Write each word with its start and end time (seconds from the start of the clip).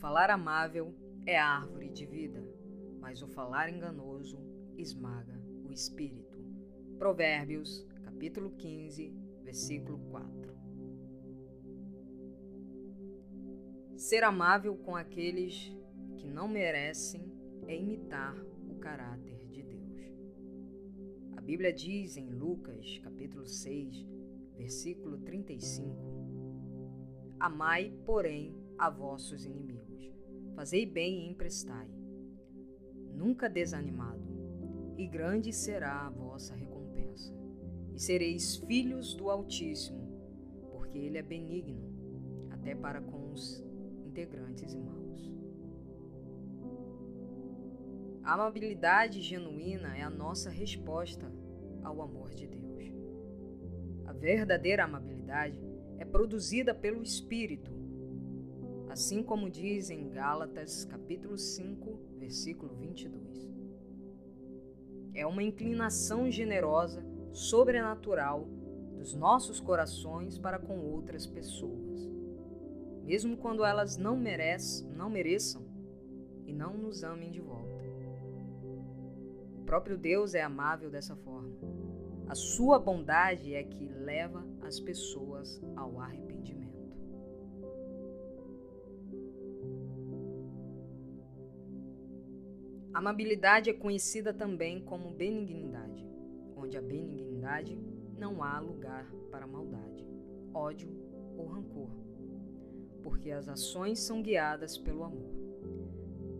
falar 0.00 0.30
amável 0.30 0.94
é 1.26 1.38
a 1.38 1.46
árvore 1.46 1.90
de 1.90 2.06
vida, 2.06 2.42
mas 2.98 3.22
o 3.22 3.28
falar 3.28 3.68
enganoso 3.68 4.38
esmaga 4.78 5.38
o 5.62 5.70
espírito. 5.70 6.42
Provérbios, 6.98 7.86
capítulo 8.02 8.50
15, 8.52 9.14
versículo 9.44 9.98
4. 10.10 10.54
Ser 13.94 14.24
amável 14.24 14.74
com 14.74 14.96
aqueles 14.96 15.70
que 16.16 16.26
não 16.26 16.48
merecem 16.48 17.30
é 17.68 17.76
imitar 17.76 18.34
o 18.70 18.76
caráter 18.76 19.46
de 19.48 19.62
Deus. 19.62 20.00
A 21.36 21.42
Bíblia 21.42 21.74
diz 21.74 22.16
em 22.16 22.30
Lucas, 22.30 22.98
capítulo 23.02 23.46
6, 23.46 24.06
versículo 24.56 25.18
35: 25.18 25.94
Amai, 27.38 27.92
porém, 28.06 28.56
a 28.80 28.88
vossos 28.88 29.44
inimigos. 29.44 30.10
Fazei 30.56 30.86
bem 30.86 31.26
e 31.26 31.28
emprestai. 31.28 31.86
Nunca 33.14 33.46
desanimado, 33.46 34.26
e 34.96 35.06
grande 35.06 35.52
será 35.52 36.06
a 36.06 36.08
vossa 36.08 36.54
recompensa. 36.54 37.30
E 37.94 38.00
sereis 38.00 38.56
filhos 38.56 39.12
do 39.12 39.28
Altíssimo, 39.28 40.00
porque 40.72 40.96
Ele 40.96 41.18
é 41.18 41.22
benigno, 41.22 41.92
até 42.50 42.74
para 42.74 43.02
com 43.02 43.30
os 43.30 43.62
integrantes 44.06 44.72
e 44.72 44.78
maus. 44.78 45.30
A 48.22 48.32
amabilidade 48.32 49.20
genuína 49.20 49.94
é 49.94 50.00
a 50.00 50.08
nossa 50.08 50.48
resposta 50.48 51.30
ao 51.82 52.00
amor 52.00 52.30
de 52.30 52.46
Deus. 52.46 52.94
A 54.06 54.12
verdadeira 54.14 54.84
amabilidade 54.84 55.62
é 55.98 56.04
produzida 56.06 56.74
pelo 56.74 57.02
Espírito 57.02 57.79
assim 58.90 59.22
como 59.22 59.48
diz 59.48 59.88
em 59.88 60.08
Gálatas 60.08 60.84
capítulo 60.84 61.38
5, 61.38 62.18
versículo 62.18 62.74
22. 62.74 63.48
É 65.14 65.24
uma 65.24 65.44
inclinação 65.44 66.28
generosa, 66.28 67.04
sobrenatural 67.32 68.48
dos 68.96 69.14
nossos 69.14 69.60
corações 69.60 70.38
para 70.38 70.58
com 70.58 70.80
outras 70.80 71.24
pessoas, 71.24 72.10
mesmo 73.04 73.36
quando 73.36 73.64
elas 73.64 73.96
não 73.96 74.16
mereçam, 74.16 74.90
não 74.90 75.08
mereçam 75.08 75.62
e 76.44 76.52
não 76.52 76.76
nos 76.76 77.04
amem 77.04 77.30
de 77.30 77.40
volta. 77.40 77.84
O 79.56 79.62
próprio 79.64 79.96
Deus 79.96 80.34
é 80.34 80.42
amável 80.42 80.90
dessa 80.90 81.14
forma. 81.14 81.56
A 82.28 82.34
sua 82.34 82.78
bondade 82.78 83.54
é 83.54 83.62
que 83.62 83.88
leva 83.88 84.44
as 84.62 84.80
pessoas 84.80 85.62
ao 85.76 86.00
arrependimento. 86.00 86.69
Amabilidade 92.92 93.70
é 93.70 93.72
conhecida 93.72 94.34
também 94.34 94.80
como 94.80 95.10
benignidade, 95.10 96.04
onde 96.56 96.76
a 96.76 96.82
benignidade 96.82 97.78
não 98.18 98.42
há 98.42 98.58
lugar 98.58 99.08
para 99.30 99.46
maldade, 99.46 100.04
ódio 100.52 100.90
ou 101.36 101.46
rancor, 101.46 101.88
porque 103.00 103.30
as 103.30 103.48
ações 103.48 104.00
são 104.00 104.20
guiadas 104.20 104.76
pelo 104.76 105.04
amor. 105.04 105.30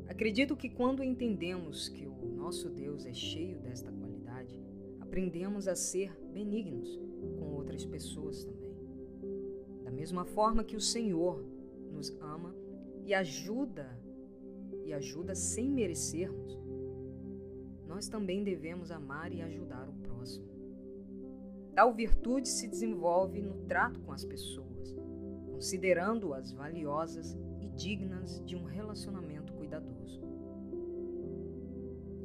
Acredito 0.09 0.57
que 0.57 0.69
quando 0.69 1.05
entendemos 1.05 1.89
que 1.89 2.05
o 2.05 2.27
nosso 2.27 2.69
Deus 2.69 3.07
é 3.07 3.13
cheio 3.13 3.61
desta 3.61 3.93
qualidade, 3.93 4.61
aprendemos 4.99 5.69
a 5.69 5.77
ser 5.77 6.13
benignos 6.33 7.01
com 7.39 7.55
outras 7.55 7.85
pessoas 7.85 8.45
também. 8.45 8.75
Da 9.85 9.91
mesma 9.91 10.25
forma 10.25 10.65
que 10.65 10.77
o 10.77 10.81
Senhor 10.81 11.45
nos 11.93 12.11
ama 12.21 12.55
e 13.05 13.15
ajuda 13.15 14.00
e 14.91 14.95
ajuda 14.95 15.35
sem 15.35 15.71
merecermos, 15.71 16.59
nós 17.87 18.09
também 18.09 18.43
devemos 18.43 18.91
amar 18.91 19.33
e 19.33 19.41
ajudar 19.41 19.89
o 19.89 19.93
próximo. 19.93 20.49
Tal 21.75 21.95
virtude 21.95 22.49
se 22.49 22.67
desenvolve 22.67 23.41
no 23.41 23.55
trato 23.67 24.01
com 24.01 24.13
as 24.13 24.25
pessoas, 24.25 24.97
considerando-as 25.47 26.53
valiosas 26.53 27.39
e 27.61 27.69
dignas 27.69 28.45
de 28.45 28.57
um 28.57 28.65
relacionamento 28.65 29.53
cuidadoso. 29.53 30.21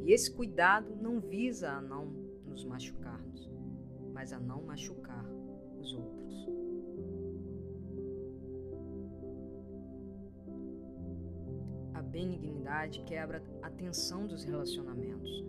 E 0.03 0.12
esse 0.12 0.31
cuidado 0.31 0.95
não 0.95 1.19
visa 1.19 1.72
a 1.72 1.81
não 1.81 2.06
nos 2.45 2.63
machucarmos, 2.63 3.50
mas 4.13 4.34
a 4.34 4.39
não 4.39 4.63
machucar 4.63 5.25
benignidade 12.15 13.01
quebra 13.01 13.43
a 13.61 13.69
tensão 13.69 14.25
dos 14.25 14.45
relacionamentos, 14.45 15.43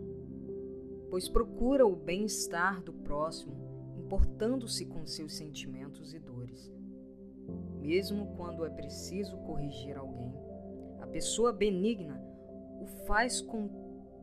pois 1.08 1.28
procura 1.28 1.86
o 1.86 1.94
bem-estar 1.94 2.82
do 2.82 2.92
próximo, 2.92 3.54
importando-se 3.96 4.84
com 4.84 5.06
seus 5.06 5.36
sentimentos 5.36 6.12
e 6.12 6.18
dores. 6.18 6.72
Mesmo 7.78 8.34
quando 8.36 8.64
é 8.64 8.70
preciso 8.70 9.36
corrigir 9.38 9.96
alguém, 9.96 10.34
a 11.00 11.06
pessoa 11.06 11.52
benigna 11.52 12.20
o 12.80 12.86
faz 13.06 13.40
com 13.40 13.68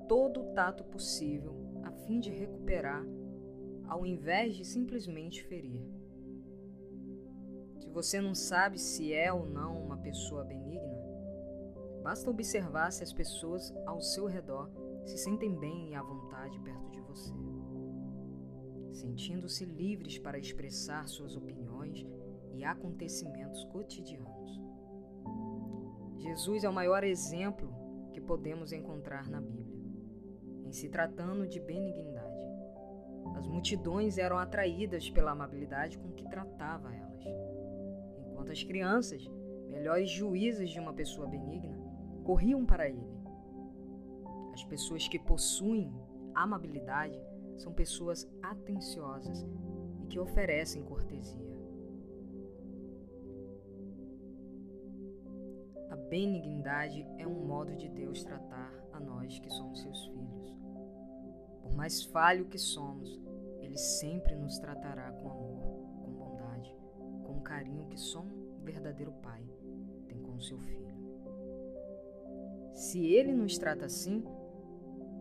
todo 0.10 0.42
o 0.42 0.54
tato 0.54 0.84
possível 0.84 1.56
a 1.84 1.92
fim 1.92 2.20
de 2.20 2.30
recuperar, 2.30 3.06
ao 3.88 4.06
invés 4.06 4.58
de 4.58 4.66
simplesmente 4.66 5.46
ferir. 5.46 5.80
Se 7.80 7.88
você 7.88 8.20
não 8.20 8.36
sabe 8.36 8.78
se 8.78 9.14
é 9.14 9.32
ou 9.32 9.46
não 9.46 9.82
uma 9.82 9.96
pessoa 9.96 10.44
benigna, 10.44 10.93
Basta 12.04 12.30
observar 12.30 12.92
se 12.92 13.02
as 13.02 13.14
pessoas 13.14 13.74
ao 13.86 14.02
seu 14.02 14.26
redor 14.26 14.70
se 15.06 15.18
sentem 15.18 15.56
bem 15.56 15.92
e 15.92 15.96
à 15.96 16.04
vontade 16.04 16.60
perto 16.60 16.92
de 16.92 17.00
você, 17.00 17.34
sentindo-se 18.92 19.64
livres 19.64 20.18
para 20.18 20.38
expressar 20.38 21.08
suas 21.08 21.36
opiniões 21.36 22.06
e 22.54 22.64
acontecimentos 22.66 23.64
cotidianos. 23.66 24.62
Jesus 26.18 26.64
é 26.66 26.70
o 26.70 26.74
maior 26.74 27.04
exemplo 27.04 27.74
que 28.12 28.20
podemos 28.20 28.72
encontrar 28.74 29.30
na 29.30 29.40
Bíblia, 29.42 29.82
em 30.66 30.72
se 30.74 30.90
tratando 30.90 31.48
de 31.48 31.60
benignidade. 31.60 32.34
As 33.36 33.48
multidões 33.48 34.18
eram 34.18 34.38
atraídas 34.38 35.10
pela 35.10 35.32
amabilidade 35.32 35.98
com 35.98 36.12
que 36.12 36.30
tratava 36.30 36.94
elas, 36.94 37.24
enquanto 38.28 38.52
as 38.52 38.62
crianças, 38.62 39.26
melhores 39.70 40.10
juízes 40.10 40.70
de 40.70 40.80
uma 40.80 40.94
pessoa 40.94 41.28
benigna, 41.28 41.83
corriam 42.24 42.66
para 42.66 42.90
ele. 42.90 43.24
As 44.54 44.64
pessoas 44.64 45.08
que 45.08 45.20
possuem 45.20 45.94
amabilidade 46.34 47.20
são 47.58 47.74
pessoas 47.74 48.28
atenciosas 48.42 49.46
e 50.02 50.08
que 50.08 50.20
oferecem 50.20 50.84
cortesia. 50.84 51.54
A 55.90 55.96
benignidade 55.96 57.06
é 57.18 57.28
um 57.28 57.46
modo 57.46 57.76
de 57.76 57.88
Deus 57.90 58.24
tratar 58.24 58.72
a 58.92 59.00
nós 59.00 59.40
que 59.40 59.50
somos 59.50 59.82
seus 59.82 60.06
filhos. 60.08 60.56
Por 61.62 61.74
mais 61.76 62.04
falho 62.04 62.46
que 62.46 62.58
somos, 62.58 63.20
Ele 63.62 63.78
sempre 63.78 64.36
nos 64.36 64.58
tratará 64.60 65.12
com 65.12 65.30
amor, 65.30 65.62
com 66.04 66.12
bondade, 66.12 66.76
com 67.24 67.38
o 67.38 67.42
carinho 67.42 67.88
que 67.88 68.00
só 68.00 68.22
um 68.22 68.64
verdadeiro 68.64 69.12
pai 69.14 69.44
tem 70.08 70.20
com 70.22 70.40
seu 70.40 70.60
filho. 70.60 70.93
Se 72.74 73.06
ele 73.06 73.32
nos 73.34 73.58
trata 73.58 73.86
assim, 73.86 74.24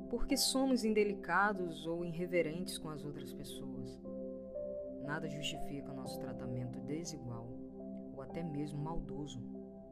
por 0.08 0.26
que 0.26 0.36
somos 0.36 0.84
indelicados 0.84 1.86
ou 1.86 2.04
irreverentes 2.04 2.78
com 2.78 2.88
as 2.88 3.04
outras 3.04 3.32
pessoas? 3.32 4.00
Nada 5.04 5.28
justifica 5.28 5.92
nosso 5.92 6.18
tratamento 6.18 6.80
desigual 6.80 7.46
ou 8.14 8.22
até 8.22 8.42
mesmo 8.42 8.82
maldoso 8.82 9.40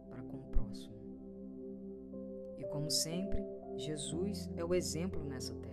para 0.08 0.22
com 0.22 0.38
o 0.38 0.50
próximo. 0.50 0.94
E 2.58 2.64
como 2.64 2.90
sempre, 2.90 3.44
Jesus 3.76 4.50
é 4.56 4.64
o 4.64 4.74
exemplo 4.74 5.22
nessa 5.24 5.54
terra 5.54 5.70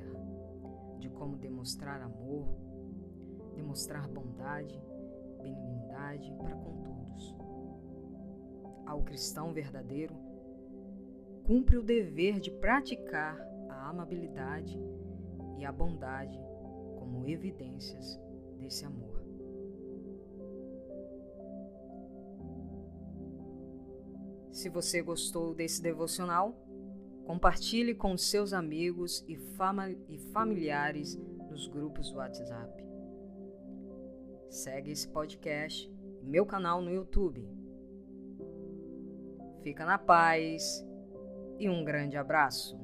de 1.00 1.10
como 1.10 1.38
demonstrar 1.38 2.02
amor, 2.02 2.48
demonstrar 3.56 4.08
bondade, 4.10 4.82
benignidade 5.42 6.34
para 6.34 6.56
com 6.56 6.82
todos. 6.84 7.36
Ao 8.86 9.02
cristão 9.04 9.54
verdadeiro, 9.54 10.27
cumpre 11.48 11.78
o 11.78 11.82
dever 11.82 12.40
de 12.42 12.52
praticar 12.52 13.40
a 13.70 13.90
amabilidade 13.90 14.78
e 15.58 15.64
a 15.64 15.72
bondade 15.72 16.38
como 17.00 17.26
evidências 17.26 18.20
desse 18.60 18.86
amor. 18.86 19.26
Se 24.52 24.68
você 24.68 25.02
gostou 25.02 25.56
desse 25.56 25.82
devocional, 25.82 26.54
compartilhe 27.26 27.96
com 27.96 28.18
seus 28.18 28.52
amigos 28.52 29.24
e, 29.26 29.40
e 30.10 30.20
familiares 30.34 31.16
nos 31.50 31.68
grupos 31.68 32.12
do 32.12 32.18
WhatsApp. 32.18 32.86
Segue 34.50 34.92
esse 34.92 35.08
podcast 35.08 35.90
e 36.22 36.26
meu 36.26 36.46
canal 36.46 36.82
no 36.82 36.92
YouTube 36.92 37.58
Fica 39.68 39.86
na 39.86 39.98
paz 39.98 40.86
e 41.60 41.70
um 41.70 41.84
grande 41.84 42.18
abraço. 42.18 42.80